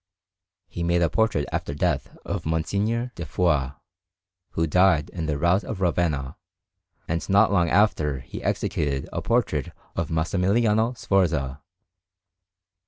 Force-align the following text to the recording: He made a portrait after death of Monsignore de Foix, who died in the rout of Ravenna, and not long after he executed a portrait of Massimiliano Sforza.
He 0.67 0.81
made 0.81 1.03
a 1.03 1.11
portrait 1.11 1.47
after 1.51 1.75
death 1.75 2.17
of 2.25 2.43
Monsignore 2.43 3.11
de 3.13 3.23
Foix, 3.23 3.73
who 4.53 4.65
died 4.65 5.11
in 5.11 5.27
the 5.27 5.37
rout 5.37 5.63
of 5.63 5.79
Ravenna, 5.79 6.37
and 7.07 7.29
not 7.29 7.51
long 7.51 7.69
after 7.69 8.21
he 8.21 8.41
executed 8.41 9.07
a 9.13 9.21
portrait 9.21 9.71
of 9.95 10.09
Massimiliano 10.09 10.97
Sforza. 10.97 11.61